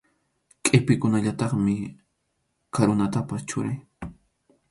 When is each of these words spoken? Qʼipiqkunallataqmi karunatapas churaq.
Qʼipiqkunallataqmi 0.65 1.75
karunatapas 2.75 3.41
churaq. 3.49 3.79